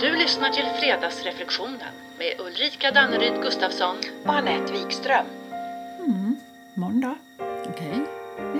[0.00, 3.96] Du lyssnar till Fredagsreflektionen med Ulrika Danneryd Gustafsson.
[4.24, 5.26] och Anette Wikström.
[6.06, 6.36] Mm,
[6.74, 7.14] måndag.
[7.68, 8.04] Okej.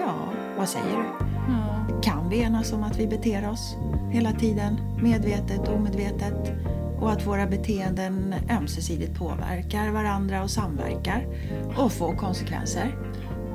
[0.01, 1.05] Ja, vad säger du?
[1.53, 2.01] Ja.
[2.03, 3.77] Kan vi enas om att vi beter oss
[4.13, 6.53] hela tiden, medvetet och omedvetet?
[7.01, 11.27] Och att våra beteenden ömsesidigt påverkar varandra och samverkar
[11.77, 12.99] och får konsekvenser?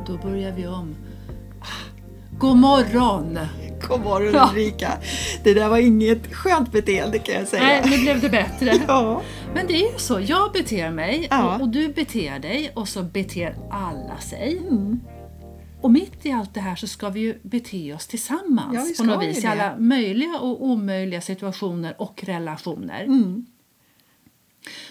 [0.08, 0.96] Då börjar vi om.
[2.40, 3.40] God morgon!
[3.88, 4.50] God morgon Ja.
[4.52, 4.98] Ulrika!
[5.44, 7.64] Det där var inget skönt beteende kan jag säga.
[7.64, 8.74] Nej, nu blev det bättre.
[8.88, 9.22] Ja,
[9.56, 11.56] Men det är ju så, jag beter mig Ja.
[11.56, 14.58] och, och du beter dig och så beter alla sig.
[14.58, 15.00] mm.
[15.82, 19.12] Och mitt i allt det här så ska vi ju bete oss tillsammans Ja, på
[19.12, 23.04] något vis i alla möjliga och omöjliga situationer och relationer.
[23.04, 23.46] Mm.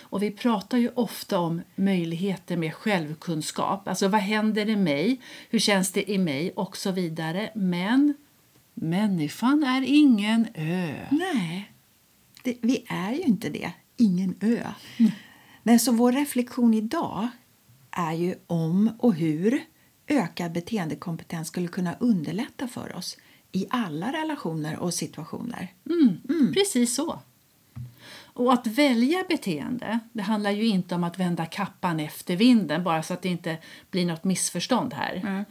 [0.00, 3.88] Och vi pratar ju ofta om möjligheter med självkunskap.
[3.88, 5.20] Alltså vad händer i mig?
[5.50, 6.52] Hur känns det i mig?
[6.56, 7.50] Och så vidare.
[7.54, 8.14] Men
[8.74, 11.06] människan är ingen ö.
[11.10, 11.72] Nej,
[12.42, 13.72] det, vi är ju inte det.
[13.96, 14.62] Ingen ö.
[15.62, 17.28] Nej, så vår reflektion idag
[17.90, 19.62] är ju om och hur
[20.06, 23.16] ökad beteendekompetens skulle kunna underlätta för oss
[23.52, 25.72] i alla relationer och situationer.
[25.90, 27.18] Mm, Precis så.
[28.34, 33.02] Och att välja beteende, det handlar ju inte om att vända kappan efter vinden bara
[33.02, 33.56] så att det inte
[33.90, 35.44] blir något missförstånd här.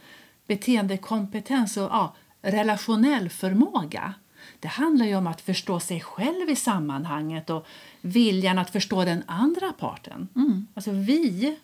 [0.48, 4.14] Beteendekompetens och ja, relationell förmåga,
[4.60, 7.66] det handlar ju om att förstå sig själv i sammanhanget och
[8.02, 10.28] viljan att förstå den andra parten.
[10.74, 11.58] Alltså vi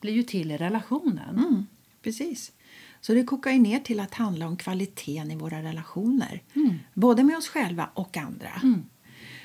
[0.00, 1.38] blir ju till i relationen.
[1.38, 1.66] Mm,
[2.02, 2.52] precis.
[3.00, 6.42] Så det kokar ju ner till att handla om kvaliteten i våra relationer.
[6.94, 8.50] Både med oss själva och andra.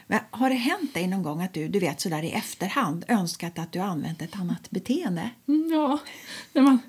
[0.07, 3.59] Men har det hänt dig någon gång att du, du vet sådär i efterhand önskat
[3.59, 5.29] att du använt ett annat beteende?
[5.47, 5.99] Mm, Ja,
[6.53, 6.79] när man,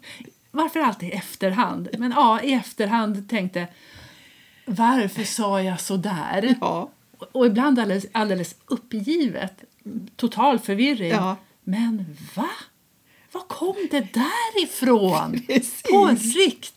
[0.51, 1.89] varför alltid i efterhand?
[1.99, 3.69] Men ja, i efterhand tänkte
[4.65, 6.55] varför sa jag så där?
[6.61, 6.91] Ja.
[7.33, 9.65] Och, ibland alldeles, alldeles uppgivet,
[10.17, 11.11] total förvirring.
[11.11, 11.37] Ja.
[11.65, 12.51] Men va?
[13.33, 15.43] Var kom det där ifrån?
[15.47, 15.83] Precis.
[15.83, 16.75] På riktigt?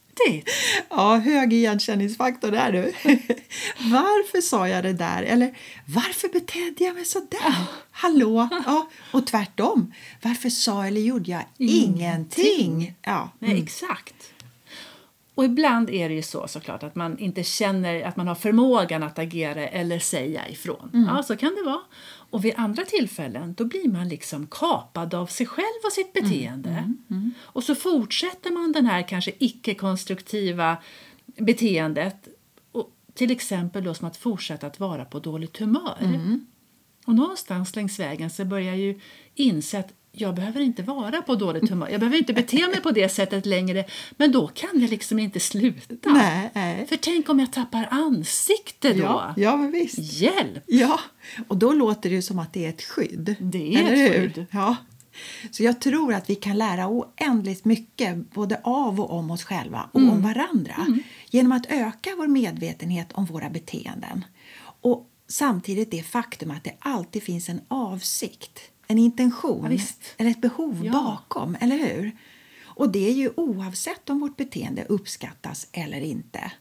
[0.90, 2.82] Ja, hög igenkänningsfaktor där du.
[3.92, 5.24] Varför sa jag det där?
[5.24, 7.56] Eller varför betedde jag mig så där?
[7.92, 8.50] Hallå?
[8.66, 9.94] Ja, och tvärtom.
[10.22, 12.94] Varför sa eller gjorde jag ingenting?
[13.02, 13.30] Ja.
[13.40, 13.64] Nej, Mm.
[13.64, 14.14] exakt.
[15.36, 19.04] Och ibland är det ju så såklart att man inte känner att man har förmågan
[19.04, 20.90] att agera eller säga ifrån.
[20.94, 21.08] Mm.
[21.16, 21.82] Ja, så kan det vara.
[22.30, 26.30] Och vid andra tillfällen då blir man liksom kapad av sig själv och sitt Mm.
[26.30, 26.94] beteende.
[27.42, 30.78] Och så fortsätter man den här kanske icke-konstruktiva
[31.26, 32.28] beteendet.
[32.72, 35.98] Och till exempel då som att fortsätta att vara på dåligt humör.
[36.02, 36.46] Mm.
[37.06, 39.00] Och någonstans längs vägen så börjar jag ju
[39.36, 41.90] inse att jag behöver inte vara på dåligt humör.
[41.90, 43.86] Jag behöver inte bete mig på det sättet längre.
[44.18, 46.10] Men då kan jag liksom inte sluta.
[46.14, 46.88] Nej, nej.
[46.88, 49.04] För tänk om jag tappar ansikte då?
[49.04, 50.00] Ja, ja, men visst.
[50.22, 50.64] Hjälp!
[50.68, 51.00] Ja,
[51.48, 53.36] och då låter det ju som att det är ett skydd.
[53.40, 54.10] Det är ett hur?
[54.22, 54.46] skydd.
[54.52, 54.76] Ja.
[55.52, 59.90] Så jag tror att vi kan lära oändligt mycket både av och om oss själva
[59.92, 60.14] och Mm.
[60.14, 60.88] om varandra
[61.30, 64.26] genom att öka vår medvetenhet om våra beteenden.
[64.82, 68.60] Och samtidigt det faktum att det alltid finns en avsikt,
[68.94, 69.80] en intention Ja,
[70.18, 70.92] eller ett behov Ja.
[70.92, 72.12] bakom, eller hur?
[72.66, 76.52] Och det är ju oavsett om vårt beteende uppskattas eller inte.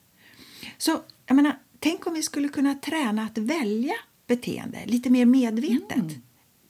[0.79, 3.95] Så jag menar, tänk om vi skulle kunna träna att välja
[4.27, 6.05] beteende lite mer medvetet.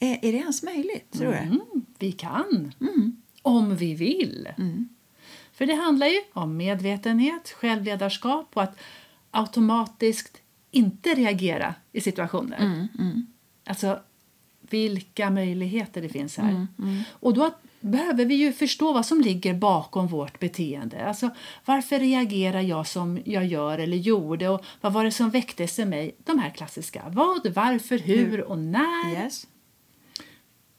[0.00, 1.36] Är, är det ens möjligt, tror du?
[1.38, 1.60] Mm,
[1.98, 2.72] vi kan.
[2.80, 3.16] Mm.
[3.42, 4.48] Om vi vill.
[5.52, 8.78] För det handlar ju om medvetenhet, självledarskap och att
[9.30, 10.38] automatiskt
[10.70, 12.56] inte reagera i situationer.
[12.98, 13.26] Mm,
[13.64, 14.00] Alltså,
[14.72, 16.48] vilka möjligheter det finns här.
[16.50, 17.50] Mm, Och då
[17.80, 21.06] behöver vi ju förstå vad som ligger bakom vårt beteende.
[21.06, 21.30] Alltså,
[21.64, 24.48] varför reagerar jag som jag gör eller gjorde?
[24.48, 26.14] Och vad var det som väcktes i mig?
[26.24, 27.02] De här klassiska.
[27.08, 29.12] Vad, varför, hur och när.
[29.12, 29.46] Yes.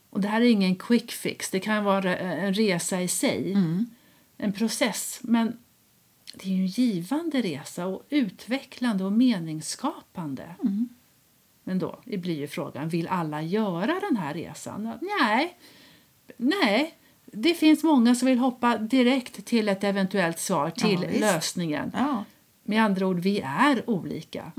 [0.09, 1.49] Och det här är ingen quick fix.
[1.49, 3.57] Det kan vara en resa i sig.
[4.37, 5.19] En process.
[5.23, 5.57] Men
[6.33, 10.55] det är en givande resa och utvecklande och meningsskapande.
[11.63, 14.89] Men då blir ju frågan, vill alla göra den här resan?
[15.21, 15.57] Nej.
[16.37, 16.97] Nej.
[17.25, 21.91] Det finns många som vill hoppa direkt till ett eventuellt svar, till Ja, lösningen.
[21.93, 22.25] Ja.
[22.63, 24.51] Med andra ord, vi är olika.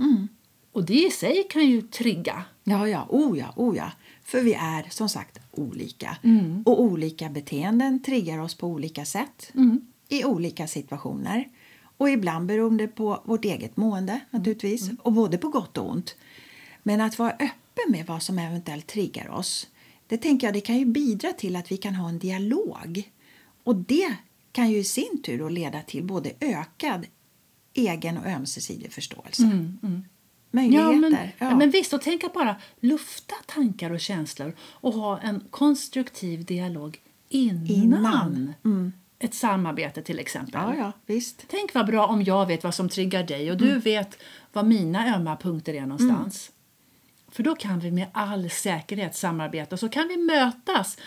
[0.73, 2.45] Och det i sig kan ju trigga.
[2.65, 3.91] Ja, ja, oh ja, oh ja.
[4.23, 6.17] För vi är som sagt olika.
[6.23, 6.63] Mm.
[6.67, 9.81] Och olika beteenden triggar oss på olika sätt Mm.
[10.09, 11.49] i olika situationer.
[11.97, 14.25] Och ibland beroende på vårt eget mående Mm.
[14.31, 14.91] naturligtvis.
[15.03, 16.17] Och både på gott och ont.
[16.87, 19.67] Men att vara öppen med vad som eventuellt triggar oss.
[20.07, 23.11] Det tänker jag det kan ju bidra till att vi kan ha en dialog.
[23.65, 24.15] Och det
[24.53, 27.07] kan ju i sin tur då leda till både ökad
[27.75, 29.43] egen och ömsesidig förståelse.
[29.43, 30.05] Mm, mm.
[30.51, 30.93] möjligheter.
[30.93, 31.17] Ja, men,
[31.51, 31.57] Ja.
[31.57, 37.01] men visst, och tänk att bara lufta tankar och känslor och ha en konstruktiv dialog
[37.29, 38.53] innan, Innan.
[38.65, 38.93] Mm.
[39.19, 40.61] ett samarbete till exempel.
[40.65, 41.45] ja, ja, visst.
[41.49, 43.81] Tänk vad bra om jag vet vad som triggar dig och du Mm.
[43.81, 44.19] vet
[44.53, 46.51] vad mina ömma punkter är någonstans.
[47.35, 50.99] För då kan vi med all säkerhet samarbeta och så kan vi mötas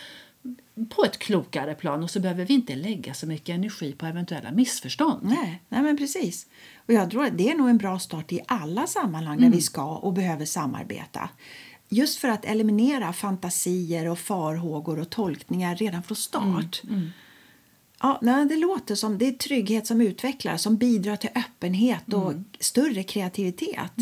[0.88, 4.52] på ett klokare plan och så behöver vi inte lägga så mycket energi på eventuella
[4.52, 5.20] missförstånd.
[5.22, 6.46] Nej, nej men precis.
[6.86, 9.60] Och jag tror att det är nog en bra start i alla sammanhang där vi
[9.60, 11.28] ska och behöver samarbeta.
[11.88, 16.82] Just för att eliminera fantasier och farhågor och tolkningar redan från start.
[18.00, 22.32] Ja, nej, det låter som det är trygghet som utvecklar, som bidrar till öppenhet och
[22.60, 23.92] större kreativitet.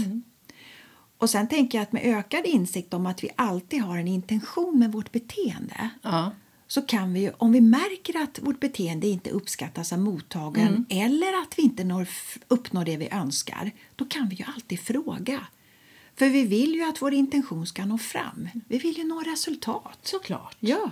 [1.19, 4.79] Och sen tänker jag att med ökad insikt om att vi alltid har en intention
[4.79, 6.31] med vårt beteende Ja.
[6.67, 11.43] så kan vi ju, om vi märker att vårt beteende inte uppskattas av mottagaren eller
[11.43, 12.09] att vi inte når,
[12.49, 15.41] uppnår det vi önskar, då kan vi ju alltid fråga.
[16.17, 18.49] För vi vill ju att vår intention ska nå fram.
[18.69, 19.99] Vi vill ju nå resultat.
[20.03, 20.57] Såklart.
[20.61, 20.91] Ja,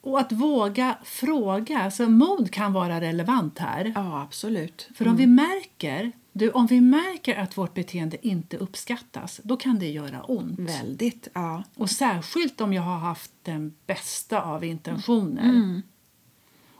[0.00, 3.92] Och att våga fråga, alltså mod kan vara relevant här.
[3.94, 4.88] ja absolut.
[4.94, 9.78] För om vi märker du, om vi märker att vårt beteende inte uppskattas, då kan
[9.78, 10.58] det göra ont.
[10.58, 11.64] Väldigt, ja.
[11.74, 15.82] Och särskilt om jag har haft den bästa av intentioner.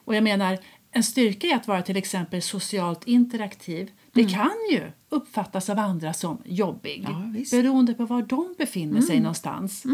[0.05, 0.59] Och jag menar,
[0.91, 6.13] en styrka i att vara till exempel socialt interaktiv, det kan ju uppfattas av andra
[6.13, 7.07] som jobbig.
[7.09, 7.51] Ja, visst.
[7.51, 9.85] beroende på var de befinner sig någonstans.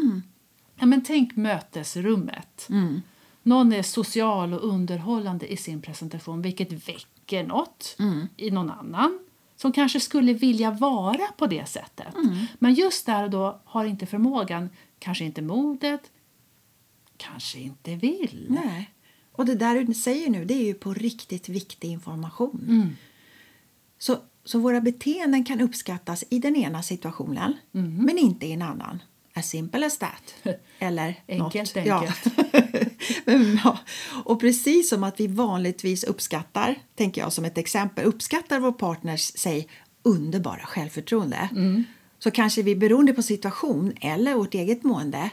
[0.81, 2.69] Ja, men tänk mötesrummet.
[3.43, 7.97] Någon är social och underhållande i sin presentation vilket väcker något
[8.37, 9.19] i någon annan
[9.61, 12.15] som kanske skulle vilja vara på det sättet.
[12.59, 16.11] Men just där och då har inte förmågan, kanske inte modet,
[17.17, 18.47] kanske inte vill.
[18.49, 18.91] Nej.
[19.33, 22.97] Och det där du säger nu, det är ju på riktigt viktig information.
[23.99, 29.03] Så, så våra beteenden kan uppskattas i den ena situationen, men inte i en annan.
[29.39, 30.35] As simple as that.
[30.79, 31.87] Eller Enkelt, något.
[31.87, 31.99] Ja.
[31.99, 32.53] enkelt.
[33.25, 33.79] Men, ja.
[34.25, 39.33] Och precis som att vi vanligtvis uppskattar, tänker jag som ett exempel, uppskattar vår partners,
[39.35, 39.69] säg,
[40.03, 41.49] underbara självförtroende
[42.19, 45.31] så kanske vi beroende på situation eller vårt eget mående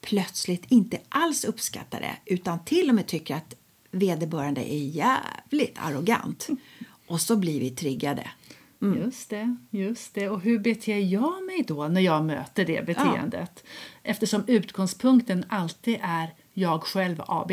[0.00, 3.54] plötsligt inte alls uppskattar det utan till och med tycker att
[3.90, 6.48] vederbörande är jävligt arrogant.
[7.06, 8.30] Och så blir vi triggade.
[8.80, 10.28] Just det, just det.
[10.28, 13.64] Och hur beter jag mig då när jag möter det beteendet?
[14.02, 17.52] Eftersom utgångspunkten alltid är jag själv AB.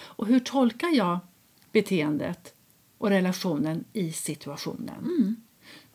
[0.00, 1.18] Och hur tolkar jag
[1.72, 2.54] beteendet
[2.98, 5.36] och relationen i situationen?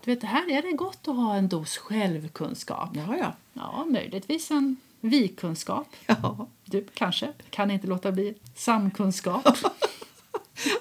[0.04, 2.90] Du vet, här är det gott att ha en dos självkunskap.
[2.94, 3.34] Ja, ja.
[3.54, 5.88] Ja, möjligtvis en vi-kunskap.
[6.06, 6.48] Ja.
[6.66, 9.48] Du kanske kan inte låta bli samkunskap.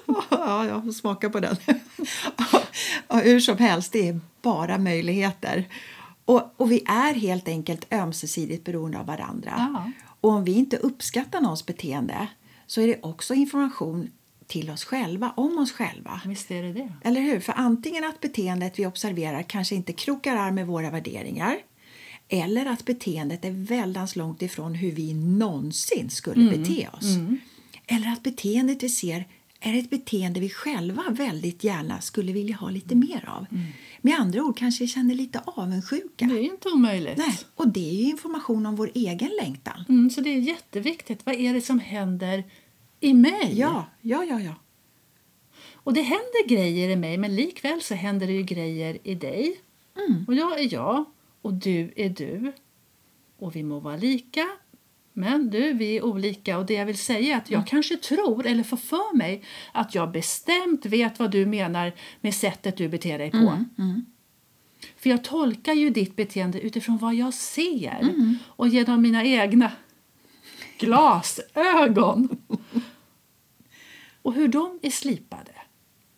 [0.29, 1.55] Ja, jag får smaka på den.
[3.23, 5.67] hur som helst, det är bara möjligheter.
[6.25, 9.53] Och, och vi är helt enkelt ömsesidigt beroende av varandra.
[9.57, 9.91] Ja.
[10.21, 12.27] Och om vi inte uppskattar någons beteende
[12.67, 14.11] så är det också information
[14.47, 16.21] till oss själva, om oss själva.
[16.25, 16.93] Visst är det det.
[17.03, 17.39] Eller hur?
[17.39, 21.57] För antingen att beteendet vi observerar kanske inte krokar arm med våra värderingar
[22.27, 27.05] eller att beteendet är väldigt långt ifrån hur vi någonsin skulle bete oss.
[27.87, 29.27] Eller att beteendet vi ser
[29.63, 33.45] är ett beteende vi själva väldigt gärna skulle vilja ha lite mer av.
[34.01, 36.25] Med andra ord kanske känner lite avundsjuka.
[36.25, 37.17] Det är inte omöjligt.
[37.17, 39.85] Nej, och det är ju information om vår egen längtan.
[39.89, 41.25] Mm, så det är jätteviktigt.
[41.25, 42.43] Vad är det som händer
[42.99, 43.51] i mig?
[43.53, 44.55] Ja, ja, ja, ja.
[45.73, 49.61] Och det händer grejer i mig, men likväl så händer det ju grejer i dig.
[50.27, 51.05] Och jag är jag,
[51.41, 52.53] och du är du.
[53.37, 54.47] Och vi må vara lika,
[55.13, 56.57] men du, vi är olika.
[56.57, 59.95] Och det jag vill säga är att jag kanske tror, eller får för mig, att
[59.95, 63.37] jag bestämt vet vad du menar med sättet du beter dig på.
[64.97, 68.01] För jag tolkar ju ditt beteende utifrån vad jag ser
[68.47, 69.71] och genom mina egna
[70.79, 72.29] glasögon.
[74.21, 75.51] Och hur de är slipade.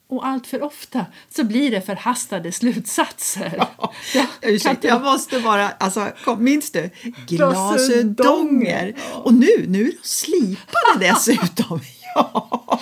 [0.07, 3.55] Och allt för ofta så blir det förhastade slutsatser.
[4.13, 5.69] Jag kan Ursäkta, jag måste bara...
[5.69, 6.89] Alltså, kom, minns du?
[7.27, 8.95] Glasödonger.
[9.13, 11.79] Och nu, nu är de slipade dessutom.
[12.15, 12.79] ja.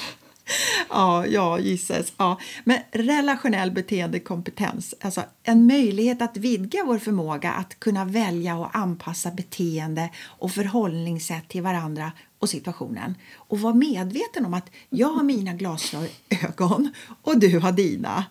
[0.90, 2.14] Ja, ja, gisses.
[2.18, 2.40] Ja.
[2.64, 9.32] Men relationell beteendekompetens, alltså en möjlighet att vidga vår förmåga att kunna välja och anpassa
[9.32, 13.16] beteende och förhållningssätt till varandra och situationen.
[13.36, 18.26] Och vara medveten om att jag har mina glasögon och du har dina.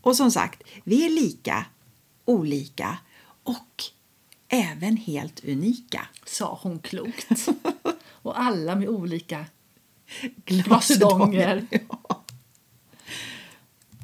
[0.00, 1.64] Och som sagt, vi är lika,
[2.24, 2.98] olika
[3.42, 3.84] och
[4.48, 6.06] även helt unika.
[6.26, 7.48] Sa hon klokt.
[8.06, 9.44] Och alla med olika
[10.44, 11.66] Glasödonger.
[11.70, 12.24] Ja.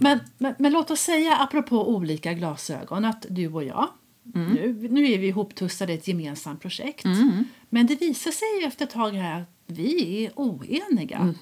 [0.03, 3.89] Men, men, men låt oss säga, apropå olika glasögon, att du och jag
[4.23, 7.05] nu, nu är vi ihoptussade i ett gemensamt projekt.
[7.69, 11.35] Men det visar sig efter ett tag här att vi är oeniga.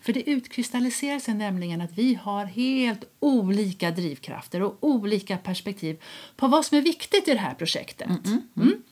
[0.00, 6.02] För det utkristalliserar sig nämligen att vi har helt olika drivkrafter och olika perspektiv
[6.36, 8.10] på vad som är viktigt i det här projektet.
[8.56, 8.82] Mm.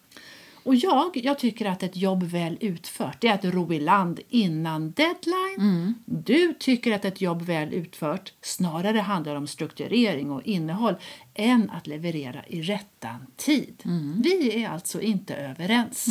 [0.62, 4.20] Och jag, jag tycker att ett jobb väl utfört det är att ro i land
[4.28, 5.94] innan deadline.
[6.04, 10.94] Du tycker att ett jobb väl utfört snarare handlar om strukturering och innehåll
[11.34, 13.82] än att leverera i rättan tid.
[14.22, 16.08] Vi är alltså inte överens.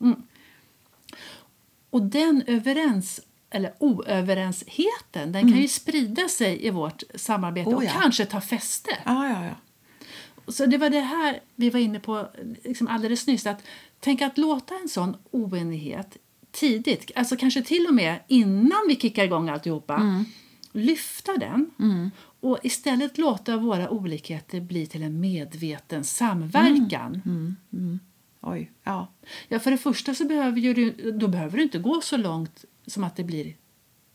[0.00, 0.22] Mm.
[1.90, 7.84] Och den överens eller oöverensheten den kan ju sprida sig i vårt samarbete Oh, och
[7.84, 7.90] ja.
[8.00, 8.90] kanske ta fäste.
[9.04, 9.54] Ja, ja, ja.
[10.52, 12.26] Så det var det här vi var inne på
[12.64, 13.46] liksom alldeles nyss.
[13.46, 13.62] Att
[14.00, 16.16] tänk att låta en sån oenighet
[16.50, 20.24] tidigt, alltså kanske till och med innan vi kickar igång alltihopa,
[20.72, 21.70] lyfta den
[22.40, 27.22] och istället låta våra olikheter bli till en medveten samverkan.
[28.40, 29.12] Oj, ja.
[29.48, 32.64] Ja, för det första så behöver ju du, då behöver du inte gå så långt
[32.86, 33.56] som att det blir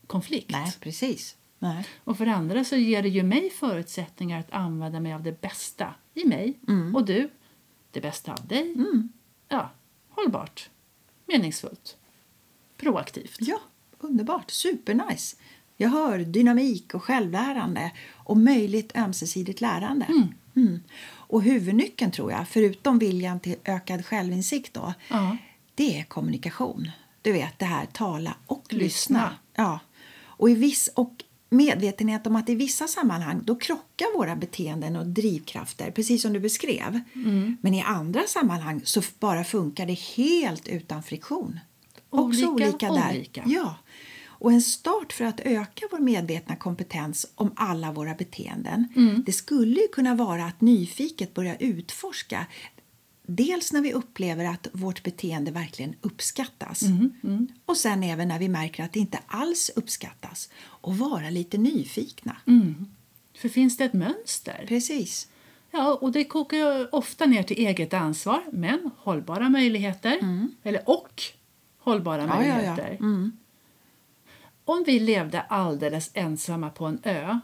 [0.06, 0.50] konflikt.
[0.50, 1.36] Nej, precis.
[1.58, 1.86] Nej.
[2.04, 5.40] Och för det andra så ger det ju mig förutsättningar att använda mig av det
[5.40, 6.58] bästa i mig
[6.94, 7.30] och du
[7.90, 8.74] det bästa av dig.
[9.48, 9.70] Ja,
[10.08, 10.70] hållbart,
[11.26, 11.96] meningsfullt,
[12.76, 13.36] proaktivt.
[13.40, 13.60] Ja,
[13.98, 14.50] underbart.
[14.50, 15.36] Supernice.
[15.76, 20.06] Jag hör dynamik och självlärande och möjligt ömsesidigt lärande.
[20.56, 20.82] Mm.
[21.10, 25.36] Och huvudnyckeln tror jag, förutom viljan till ökad självinsikt då, Ja.
[25.74, 26.90] det är kommunikation.
[27.22, 28.84] Du vet det här tala och lyssna.
[28.84, 29.36] Lyssna.
[29.54, 29.80] Ja.
[30.20, 35.06] Och, i viss, och medvetenhet om att i vissa sammanhang då krockar våra beteenden och
[35.06, 37.00] drivkrafter, precis som du beskrev.
[37.60, 41.60] Men i andra sammanhang så bara funkar det helt utan friktion.
[42.10, 43.10] Också Olika, olika där.
[43.10, 43.42] olika.
[43.46, 43.76] Ja.
[44.40, 48.88] Och en start för att öka vår medvetna kompetens om alla våra beteenden
[49.26, 52.46] det skulle ju kunna vara att nyfiket börja utforska
[53.30, 56.82] Dels när vi upplever att vårt beteende verkligen uppskattas
[57.66, 62.36] och sen även när vi märker att det inte alls uppskattas och vara lite nyfikna.
[63.38, 64.64] För finns det ett mönster?
[64.68, 65.28] Precis.
[65.70, 70.18] Ja, och det kokar ofta ner till eget ansvar, men hållbara möjligheter.
[70.62, 71.22] Eller och
[71.78, 73.30] hållbara Ja, ja, ja.
[74.68, 77.38] Om vi levde alldeles ensamma på en ö,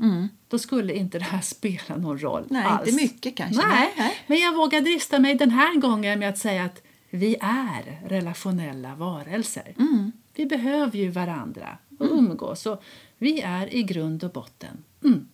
[0.49, 2.89] då skulle inte det här spela någon roll Nej, alls.
[2.89, 3.67] inte mycket kanske.
[3.67, 3.93] Nej,
[4.27, 8.95] men jag vågar drista mig den här gången med att säga att vi är relationella
[8.95, 9.75] varelser.
[9.79, 10.13] Mm.
[10.35, 12.67] Vi behöver ju varandra och umgås.
[12.67, 12.83] Och
[13.19, 15.29] vi är i grund och botten mm,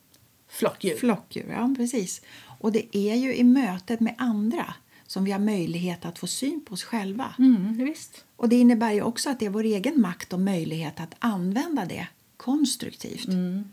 [0.49, 0.97] flockdjur.
[0.97, 2.23] Flockdjur, ja precis.
[2.59, 4.75] Och det är ju i mötet med andra
[5.11, 7.35] som vi har möjlighet att få syn på oss själva.
[7.39, 7.95] mm.
[8.37, 11.85] Och det innebär ju också att det är vår egen makt och möjlighet att använda
[11.85, 13.29] det konstruktivt.
[13.29, 13.65] Mm.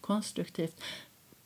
[0.00, 0.80] Konstruktivt.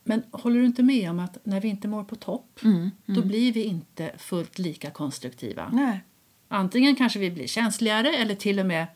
[0.03, 2.59] Men håller du inte med om att när vi inte mår på topp
[3.05, 5.69] då blir vi inte fullt lika konstruktiva?
[5.73, 5.99] Nej.
[6.47, 8.87] Antingen kanske vi blir känsligare eller till och med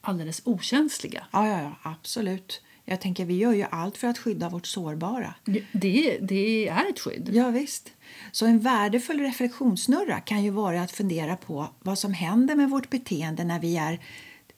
[0.00, 1.26] alldeles okänsliga.
[1.32, 2.62] Ja, ja, ja, absolut.
[2.84, 5.34] Jag tänker, vi gör ju allt för att skydda vårt sårbara.
[5.72, 7.30] Det, det är ett skydd.
[7.32, 7.92] Ja, visst.
[8.32, 12.90] Så en värdefull reflektionssnurra kan ju vara att fundera på vad som händer med vårt
[12.90, 14.00] beteende när vi är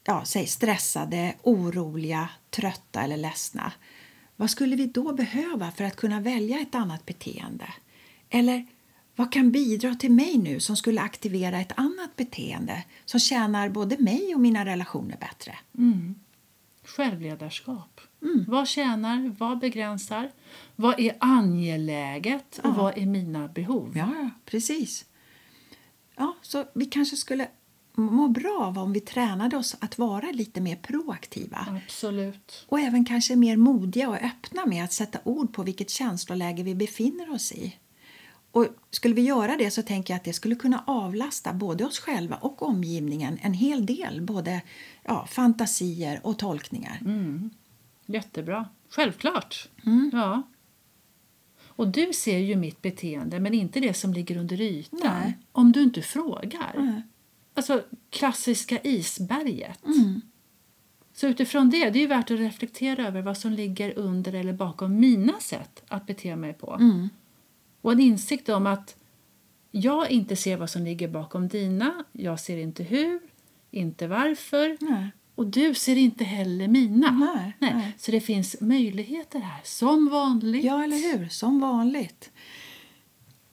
[0.05, 3.73] ja, säg stressade, oroliga, trötta eller ledsna.
[4.37, 7.69] Vad skulle vi då behöva för att kunna välja ett annat beteende?
[8.31, 8.67] Eller
[9.17, 13.97] vad kan bidra till mig nu som skulle aktivera ett annat beteende som tjänar både
[13.99, 15.59] mig och mina relationer bättre?
[16.85, 18.01] Självledarskap.
[18.47, 19.35] Vad tjänar?
[19.39, 20.31] Vad begränsar?
[20.77, 22.61] Vad är angeläget?
[22.65, 23.97] Och vad är mina behov?
[23.97, 25.05] Ja, precis.
[26.17, 27.49] Ja, så vi kanske skulle
[27.97, 31.67] må bra av om vi tränade oss att vara lite mer proaktiva.
[31.85, 32.67] Absolut.
[32.69, 36.75] Och även kanske mer modiga och öppna med att sätta ord på vilket känsloläge vi
[36.75, 37.77] befinner oss i.
[38.51, 41.99] Och skulle vi göra det så tänker jag att det skulle kunna avlasta både oss
[41.99, 44.63] själva och omgivningen en hel del både
[45.05, 47.01] ja, fantasier och tolkningar.
[48.07, 48.69] Jättebra.
[48.89, 49.69] Självklart.
[49.87, 50.11] Mm.
[50.13, 50.43] Ja.
[51.67, 55.01] Och du ser ju mitt beteende, men inte det som ligger under ytan.
[55.05, 55.39] Nej.
[55.53, 56.75] Om du inte frågar.
[56.77, 57.03] Nej.
[57.55, 59.85] Alltså, klassiska isberget.
[59.85, 60.21] Mm.
[61.13, 65.01] Så utifrån det, det är värt att reflektera över vad som ligger under eller bakom
[65.01, 66.75] mina sätt att bete mig på.
[66.75, 67.09] Mm.
[67.81, 68.97] Och en insikt om att
[69.71, 73.21] jag inte ser vad som ligger bakom dina, jag ser inte hur,
[73.71, 74.77] inte varför.
[74.81, 75.11] Nej.
[75.37, 77.11] Och du ser inte heller mina.
[77.11, 77.93] Nej, nej.
[77.99, 80.65] Så det finns möjligheter här, som vanligt.
[80.65, 81.29] Ja, eller hur?
[81.29, 82.31] Som vanligt.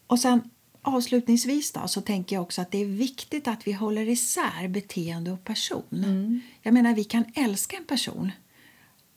[0.08, 0.50] Och sen
[0.82, 5.32] avslutningsvis då, så tänker jag också att det är viktigt att vi håller isär beteende
[5.32, 6.42] och person.
[6.62, 8.32] Jag menar, vi kan älska en person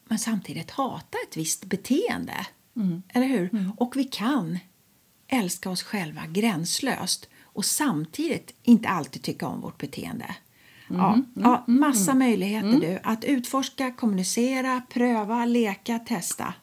[0.09, 2.47] men samtidigt hata ett visst beteende.
[3.09, 3.73] Eller hur?
[3.77, 4.59] Och vi kan
[5.29, 10.35] älska oss själva gränslöst och samtidigt inte alltid tycka om vårt beteende.
[10.89, 12.99] Ja, ja, massa möjligheter du.
[13.03, 16.55] Att utforska, kommunicera, pröva, leka, testa.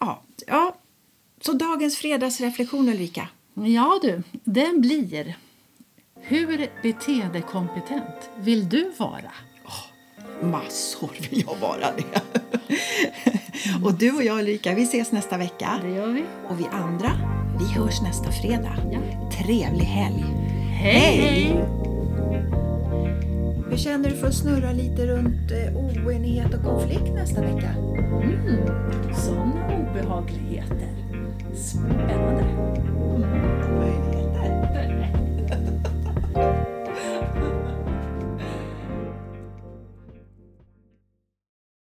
[0.00, 0.76] Ja, ja.
[1.40, 3.28] Så dagens fredagsreflektion Ulrika.
[3.54, 5.34] Ja du, den blir
[6.14, 9.32] Hur beteendekompetent vill du vara?
[10.42, 12.22] Massor vill jag vara det.
[13.84, 15.80] och du och jag Ulrika, vi ses nästa vecka.
[15.82, 16.24] Det gör vi.
[16.48, 17.12] Och vi andra,
[17.58, 18.76] vi hörs nästa fredag.
[18.92, 19.30] Ja.
[19.30, 20.24] Trevlig helg!
[20.80, 21.16] Hej!
[21.16, 21.85] hej.
[23.76, 27.74] Hur känner du för att snurra lite runt eh, oenighet och konflikt nästa vecka?
[29.14, 30.88] Sådana obehagligheter.
[31.54, 32.44] Spännande.